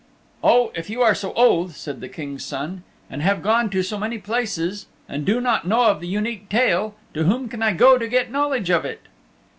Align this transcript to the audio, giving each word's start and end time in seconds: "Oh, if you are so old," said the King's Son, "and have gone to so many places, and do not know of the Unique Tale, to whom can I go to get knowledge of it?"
"Oh, 0.43 0.71
if 0.73 0.89
you 0.89 1.03
are 1.03 1.13
so 1.13 1.31
old," 1.33 1.73
said 1.73 2.01
the 2.01 2.09
King's 2.09 2.43
Son, 2.43 2.81
"and 3.07 3.21
have 3.21 3.43
gone 3.43 3.69
to 3.69 3.83
so 3.83 3.99
many 3.99 4.17
places, 4.17 4.87
and 5.07 5.25
do 5.27 5.39
not 5.39 5.67
know 5.67 5.91
of 5.91 5.99
the 6.01 6.07
Unique 6.07 6.49
Tale, 6.49 6.95
to 7.13 7.25
whom 7.25 7.47
can 7.47 7.61
I 7.61 7.73
go 7.73 7.99
to 7.99 8.07
get 8.07 8.31
knowledge 8.31 8.71
of 8.71 8.83
it?" 8.83 9.01